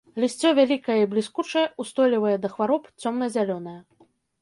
[0.21, 3.81] Лісце вялікае і бліскучае, устойлівае да хвароб, цёмна-зялёнае.